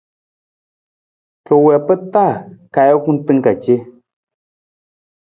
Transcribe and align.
Ra 1.47 1.55
wii 1.63 1.81
pa 1.85 1.93
taa 2.13 2.33
ka 2.73 2.79
ajukun 2.85 3.17
tan 3.25 3.37
ka 3.45 3.51
ce. 3.63 3.75